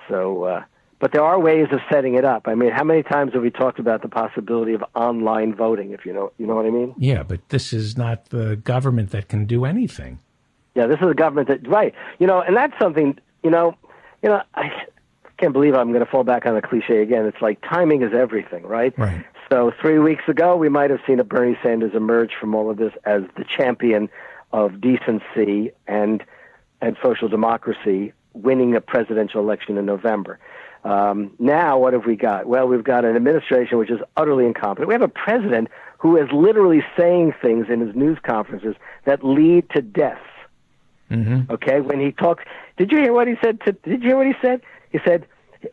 [0.09, 0.63] So, uh,
[0.99, 2.43] but there are ways of setting it up.
[2.47, 5.91] I mean, how many times have we talked about the possibility of online voting?
[5.91, 6.95] If you know, you know what I mean?
[6.97, 10.19] yeah, but this is not the government that can do anything.
[10.75, 11.93] Yeah, this is a government that right.
[12.19, 13.17] You know, and that's something.
[13.43, 13.75] You know,
[14.21, 14.71] you know, I
[15.37, 17.25] can't believe I'm going to fall back on the cliche again.
[17.25, 18.97] It's like timing is everything, right?
[18.97, 19.25] Right.
[19.51, 22.77] So three weeks ago, we might have seen a Bernie Sanders emerge from all of
[22.77, 24.09] this as the champion
[24.51, 26.23] of decency and
[26.81, 30.39] and social democracy, winning a presidential election in November.
[30.83, 32.45] Um, now, what have we got?
[32.45, 34.89] Well, we've got an administration which is utterly incompetent.
[34.89, 39.69] We have a president who is literally saying things in his news conferences that lead
[39.69, 40.19] to deaths.
[41.11, 41.51] Mm-hmm.
[41.51, 42.43] Okay, when he talks,
[42.77, 43.59] did you hear what he said?
[43.65, 44.61] To, did you hear what he said?
[44.91, 45.25] He said,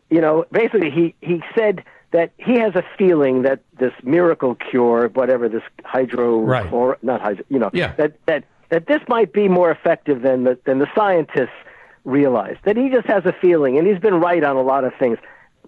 [0.09, 5.07] you know, basically he he said that he has a feeling that this miracle cure,
[5.09, 6.69] whatever this hydro, Right.
[6.69, 7.93] chlor- not hydro, you know, Yeah.
[7.97, 11.49] that that that this might be more effective than the than the scientists
[12.03, 12.57] realize.
[12.63, 15.17] That he just has a feeling, and he's been right on a lot of things.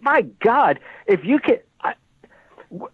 [0.02, 1.58] My God, if you can.
[1.82, 1.94] I,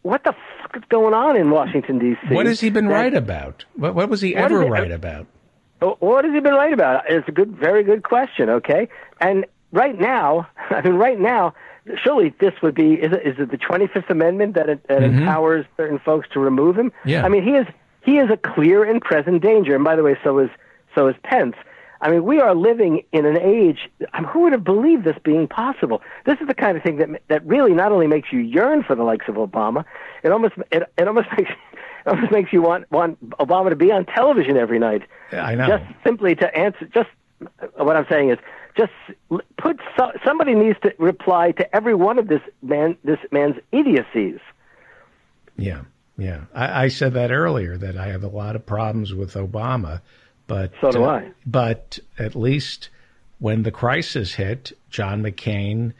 [0.02, 2.34] what the fuck is going on in Washington D.C.?
[2.36, 3.66] What has he been that- right about?
[3.76, 5.26] What, what was he ever right about?
[5.80, 7.10] What has he been right about?
[7.10, 8.50] It's a good, very good question.
[8.50, 8.90] Okay,
[9.20, 11.54] and right now, I mean, right now,
[12.04, 15.02] surely this would be is it, is it the Twenty Fifth Amendment that, it, that
[15.02, 15.20] mm-hmm.
[15.20, 16.92] empowers certain folks to remove him?
[17.06, 17.26] Yeah.
[17.26, 17.68] I mean, he is
[18.04, 19.76] he is a clear and present danger.
[19.76, 20.50] And by the way, so is
[20.96, 21.56] so is Pence.
[22.02, 23.90] I mean, we are living in an age.
[24.14, 26.02] I mean, who would have believed this being possible?
[26.26, 28.96] This is the kind of thing that that really not only makes you yearn for
[28.96, 29.84] the likes of Obama,
[30.24, 31.52] it almost it, it almost makes
[32.06, 35.68] almost makes you want want Obama to be on television every night Yeah, I know.
[35.68, 37.10] just simply to answer just
[37.76, 38.38] what i'm saying is
[38.78, 38.92] just
[39.58, 44.40] put so, somebody needs to reply to every one of this man this man's idiocies
[45.58, 45.82] Yeah,
[46.18, 46.46] yeah.
[46.54, 50.02] I, I said that earlier that I have a lot of problems with Obama,
[50.48, 51.32] but So do uh, I.
[51.46, 52.90] But at least
[53.40, 55.94] when the crisis hit, John McCain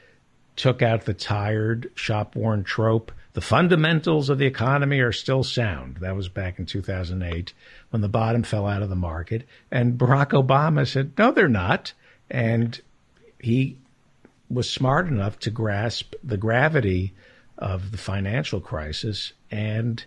[0.56, 3.12] took out the tired, shop-worn trope.
[3.34, 5.98] The fundamentals of the economy are still sound.
[5.98, 7.54] That was back in 2008
[7.92, 11.94] when the bottom fell out of the market, and Barack Obama said, "No, they're not,"
[12.30, 12.80] and
[13.40, 13.78] he
[14.50, 17.14] was smart enough to grasp the gravity
[17.58, 20.06] of the financial crisis and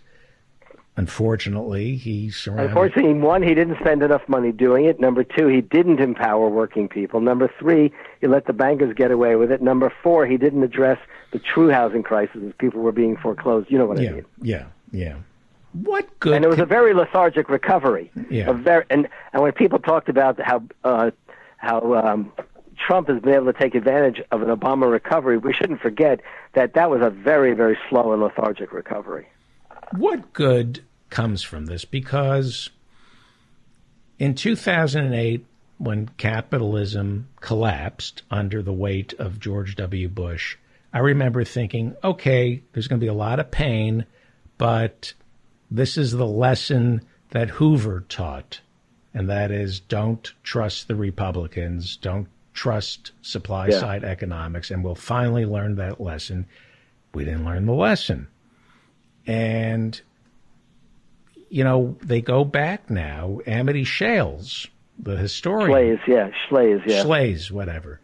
[0.95, 5.61] unfortunately he surrounded unfortunately one he didn't spend enough money doing it number two he
[5.61, 9.91] didn't empower working people number three he let the bankers get away with it number
[10.03, 10.99] four he didn't address
[11.31, 14.65] the true housing crisis as people were being foreclosed you know what i mean yeah
[14.91, 15.15] yeah
[15.73, 18.11] what good and it was could- a very lethargic recovery.
[18.29, 18.51] Yeah.
[18.51, 21.09] A very, and and when people talked about how uh,
[21.57, 22.31] how um,
[22.77, 26.19] Trump has been able to take advantage of an Obama recovery, we shouldn't forget
[26.53, 29.27] that that was a very very slow and lethargic recovery.
[29.97, 31.85] What good comes from this?
[31.85, 32.69] Because
[34.19, 35.45] in 2008
[35.77, 40.07] when capitalism collapsed under the weight of George W.
[40.07, 40.55] Bush
[40.93, 44.05] I remember thinking okay there's going to be a lot of pain
[44.57, 45.13] but
[45.71, 47.01] this is the lesson
[47.31, 48.61] that Hoover taught
[49.13, 53.79] and that is don't trust the Republicans don't trust supply Yeah.
[53.79, 56.45] side economics and we'll finally learn that lesson.
[57.13, 58.27] We didn't learn the lesson
[59.27, 59.99] and
[61.49, 63.39] you know they go back now.
[63.45, 64.67] Amity Shales,
[64.99, 67.03] the historian, Shlaes, yeah, Shlaes, yeah.
[67.03, 67.99] Shlaes, whatever.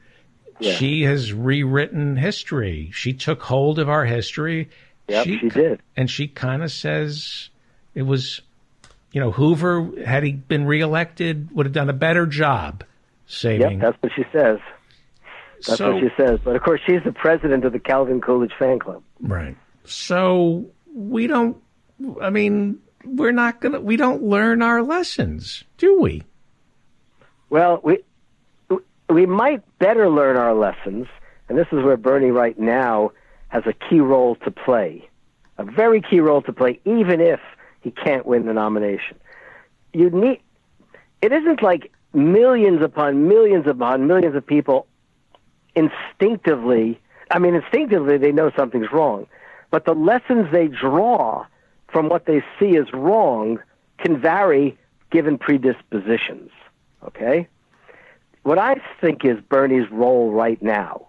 [0.60, 0.73] Yeah.
[0.73, 2.91] She has rewritten history.
[2.93, 4.69] She took hold of our history.
[5.08, 5.82] Yep, she did.
[5.95, 7.49] and she kind of says
[7.95, 8.41] it was,
[9.12, 12.84] you know, Hoover had he been reelected would have done a better job
[13.25, 13.79] saving.
[13.79, 14.60] Yep, that's what she says.
[15.65, 16.39] That's so what she says.
[16.43, 19.01] But of course, she's the president of the Calvin Coolidge fan club.
[19.19, 19.55] right.
[19.86, 21.58] So we don't.
[22.21, 23.82] I mean, we're not gonna.
[23.82, 26.23] We don't learn our lessons, do we?
[27.49, 27.99] Well, we
[29.10, 31.08] we might better learn our lessons,
[31.47, 33.12] and this is where Bernie right now
[33.47, 35.10] has a key role to play,
[35.58, 37.39] a very key role to play, even if
[37.82, 39.17] he can't win the nomination.
[39.93, 40.41] You need.
[41.21, 44.88] It isn't like millions upon millions upon millions of people
[45.75, 46.99] instinctively
[47.32, 49.28] I mean, instinctively they know something's wrong,
[49.71, 51.45] but the lessons they draw
[51.91, 53.60] from what they see as wrong
[53.97, 54.77] can vary
[55.12, 56.51] given predispositions.
[57.05, 57.47] Okay?
[58.43, 61.08] What I think is Bernie's role right now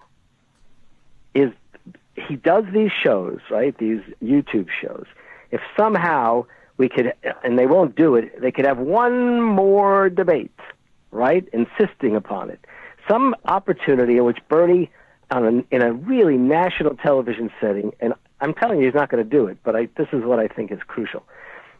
[1.35, 1.53] is
[2.14, 3.77] he does these shows, right?
[3.79, 5.07] These YouTube shows.
[5.51, 6.46] If somehow
[6.77, 7.12] we could,
[7.44, 10.59] and they won't do it, they could have one more debate,
[11.11, 11.46] right?
[11.53, 12.64] Insisting upon it.
[13.09, 14.90] Some opportunity in which Bernie,
[15.31, 19.29] on in a really national television setting, and I'm telling you he's not going to
[19.29, 21.22] do it, but I, this is what I think is crucial,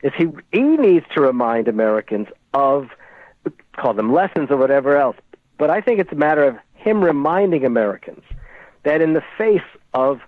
[0.03, 2.89] is he, he needs to remind Americans of,
[3.77, 5.17] call them lessons or whatever else,
[5.59, 8.23] but I think it's a matter of him reminding Americans
[8.83, 9.61] that in the face
[9.95, 10.21] of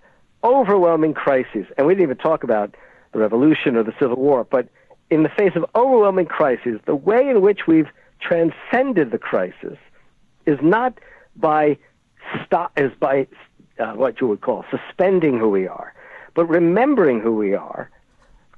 [0.45, 2.75] overwhelming crises, and we didn't even talk about
[3.13, 4.69] the revolution or the Civil War, but
[5.11, 7.89] in the face of overwhelming crises, the way in which we've
[8.21, 9.77] transcended the crisis
[10.47, 10.99] is not
[11.37, 11.77] by
[12.45, 13.27] stop, is by
[13.79, 15.95] uh, what you would call suspending who we are,
[16.35, 17.91] but remembering who we are,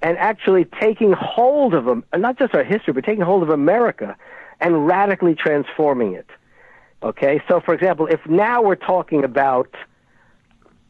[0.03, 4.17] and actually taking hold of not just our history, but taking hold of America
[4.61, 6.29] and radically transforming it.
[7.03, 9.75] Okay, so for example, if now we're talking about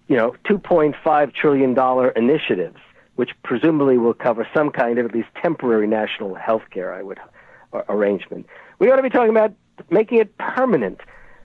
[0.09, 2.77] you know, $2.5 trillion initiatives,
[3.17, 7.19] which presumably will cover some kind of at least temporary national health care, I would,
[7.73, 8.47] uh, arrangement.
[8.79, 9.55] We ought to be talking about
[9.91, 11.01] making it permanent.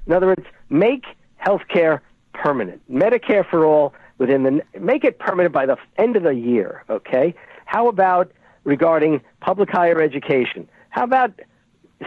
[0.08, 1.06] In other words, make
[1.38, 2.02] health care
[2.34, 2.82] permanent.
[2.92, 7.34] Medicare for all within the, make it permanent by the end of the year, okay?
[7.66, 8.32] How about
[8.66, 10.70] regarding public higher education?
[10.90, 11.40] How about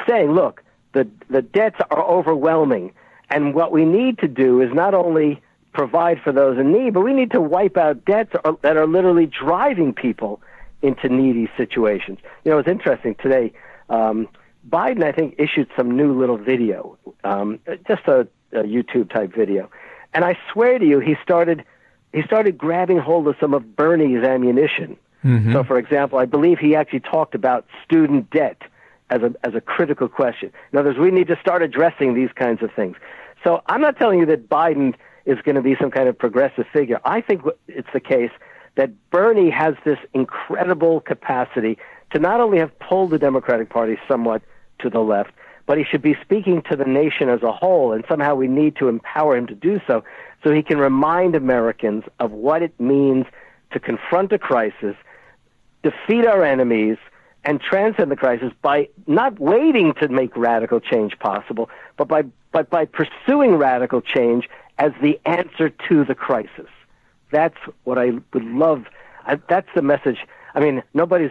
[0.07, 2.93] saying, look, the, the debts are overwhelming,
[3.31, 5.41] and what we need to do is not only
[5.73, 9.27] provide for those in need, but we need to wipe out debts that are literally
[9.27, 10.43] driving people
[10.83, 12.19] into needy situations.
[12.45, 13.53] You know, it's interesting today.
[13.89, 14.29] Um,
[14.69, 19.71] Biden, I think, issued some new little video, um, just a, a YouTube type video,
[20.13, 21.65] and I swear to you, he started
[22.13, 24.97] he started grabbing hold of some of Bernie's ammunition.
[25.25, 25.53] Mm-hmm.
[25.53, 28.61] So, for example, I believe he actually talked about student debt
[29.09, 30.53] as a as a critical question.
[30.73, 32.97] In other words, we need to start addressing these kinds of things.
[33.45, 34.95] So, I'm not telling you that Biden
[35.25, 37.01] is going to be some kind of progressive figure.
[37.05, 38.31] I think it's the case
[38.75, 41.79] that Bernie has this incredible capacity
[42.13, 44.43] to not only have pulled the Democratic Party somewhat
[44.81, 45.31] to the left,
[45.67, 48.77] but he should be speaking to the nation as a whole, and somehow we need
[48.77, 50.05] to empower him to do so,
[50.43, 53.27] so he can remind Americans of what it means
[53.73, 54.97] to confront a crisis,
[55.83, 56.99] defeat our enemies,
[57.45, 62.23] and transcend the crisis by not waiting to make radical change possible, but by
[62.53, 64.49] but by pursuing radical change
[64.79, 66.69] as the answer to the crisis.
[67.31, 68.85] That's what I would love.
[69.25, 70.19] I, that's the message.
[70.55, 71.31] I mean, nobody's.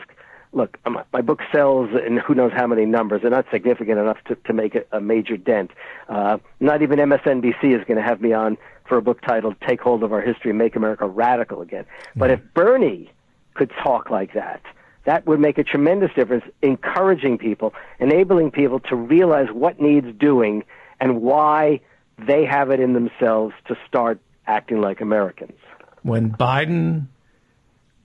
[0.53, 3.21] Look, my, my book sells in who knows how many numbers.
[3.21, 5.71] They're not significant enough to, to make a, a major dent.
[6.09, 9.81] Uh, not even MSNBC is going to have me on for a book titled "Take
[9.81, 11.85] Hold of Our History, and Make America Radical Again."
[12.15, 13.11] But if Bernie
[13.53, 14.61] could talk like that,
[15.05, 20.63] that would make a tremendous difference, encouraging people, enabling people to realize what needs doing
[20.99, 21.81] and why
[22.17, 25.57] they have it in themselves to start acting like Americans.
[26.03, 27.07] When Biden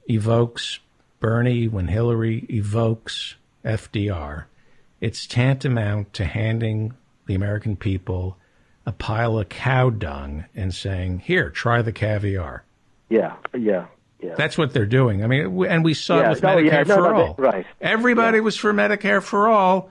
[0.08, 0.80] evokes
[1.26, 3.34] Bernie, when Hillary evokes
[3.64, 4.44] FDR,
[5.00, 6.94] it's tantamount to handing
[7.26, 8.36] the American people
[8.86, 12.62] a pile of cow dung and saying, "Here, try the caviar."
[13.08, 13.86] Yeah, yeah,
[14.20, 14.36] yeah.
[14.36, 15.24] That's what they're doing.
[15.24, 17.34] I mean, and we saw yeah, it with no, Medicare yeah, no, for no, all.
[17.38, 17.66] right.
[17.80, 18.42] Everybody yeah.
[18.42, 19.90] was for Medicare for all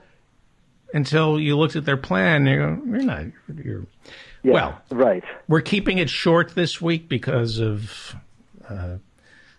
[0.94, 2.46] until you looked at their plan.
[2.46, 3.24] You go, "You're not.
[3.62, 3.86] You're
[4.42, 5.22] well, right.
[5.48, 8.16] We're keeping it short this week because of,
[8.66, 8.96] uh,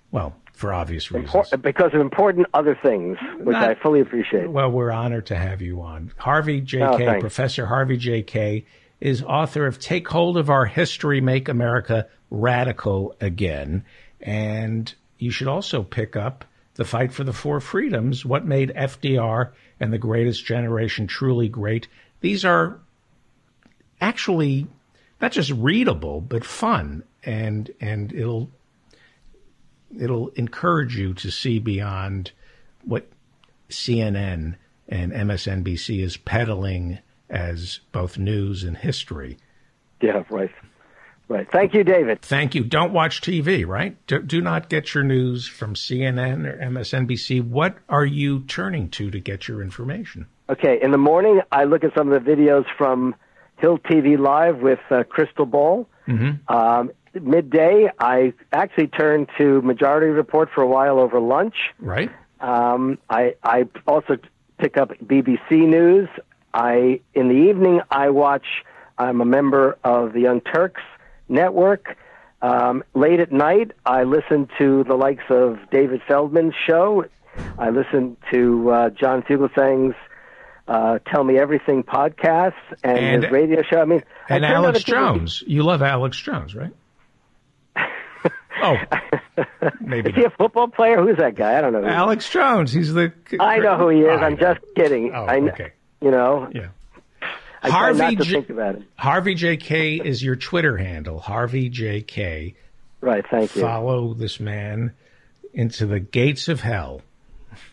[0.09, 1.51] well, for obvious reasons.
[1.61, 4.49] Because of important other things, which Not, I fully appreciate.
[4.49, 6.11] Well, we're honored to have you on.
[6.17, 6.79] Harvey J.
[6.79, 8.23] Kaye, oh, Professor Harvey J.
[8.23, 8.65] Kaye,
[8.99, 13.85] is author of Take Hold of Our History, Make America Radical Again.
[14.19, 16.43] And you should also pick up
[16.73, 21.87] The Fight for the Four Freedoms What Made FDR and the Greatest Generation Truly Great.
[22.21, 22.79] These are
[24.01, 24.67] actually
[25.21, 28.49] not just readable but fun and and it'll
[29.97, 32.31] it'll encourage you to see beyond
[32.83, 33.07] what
[33.69, 34.55] CNN
[34.89, 39.37] and MSNBC is peddling as both news and history.
[40.01, 40.51] Yeah, right.
[41.29, 41.49] Right.
[41.51, 42.21] Thank you, David.
[42.21, 42.63] Thank you.
[42.63, 43.97] Don't watch TV, right?
[44.07, 47.43] Do, do, not get your news from CNN or MSNBC.
[47.43, 50.27] What are you turning to to get your information?
[50.49, 50.79] Okay.
[50.81, 53.13] In the morning, I look at some of the videos from
[53.57, 55.89] Hill TV Live with uh, Krystal Ball.
[56.07, 56.53] Mm-hmm.
[56.53, 56.91] Um,
[57.21, 61.55] midday, I actually turned to Majority Report for a while over lunch.
[61.79, 62.11] Right.
[62.39, 64.17] Um, I I also
[64.59, 66.07] pick up BBC News.
[66.53, 68.45] I in the evening I watch.
[68.97, 70.81] I'm a member of the Young Turks
[71.29, 71.95] network.
[72.41, 77.05] Um, late at night, I listen to the likes of David Feldman's show.
[77.57, 79.95] I listen to uh, John Fugelsang's
[80.67, 82.53] uh, Tell Me Everything podcast
[82.83, 83.79] and, And- his radio show.
[83.81, 85.43] I mean, And I Alex TV Jones.
[85.47, 86.73] You love Alex Jones, right?
[88.61, 88.75] Oh,
[89.81, 91.01] maybe Is he a football player?
[91.01, 91.57] Who's that guy?
[91.57, 91.79] I don't know.
[91.79, 91.95] who he is.
[91.97, 92.71] Alex Jones.
[92.73, 93.11] He's the.
[93.39, 94.19] I know who he is.
[94.19, 94.39] I I'm know.
[94.39, 95.11] just kidding.
[95.13, 95.71] Oh, I, okay.
[96.01, 96.67] You know, Yeah.
[97.63, 98.83] I Harvey try not to J- think about it.
[98.95, 101.19] Harvey JK is your Twitter handle.
[101.19, 102.53] Harvey JK.
[103.01, 103.25] Right.
[103.29, 103.61] Thank you.
[103.63, 104.93] Follow this man
[105.53, 107.01] into the gates of hell.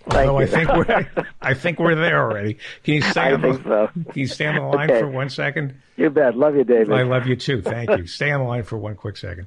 [0.09, 1.07] Thank Although I think we're,
[1.43, 2.57] I think we're there already.
[2.85, 3.89] Can you stay on the, so.
[3.93, 5.01] Can you stay on the line Okay.
[5.01, 5.75] for one second?
[5.97, 6.35] You bet.
[6.37, 6.91] Love you, David.
[6.93, 7.61] I love you too.
[7.61, 8.07] Thank you.
[8.07, 9.47] Stay on the line for one quick second.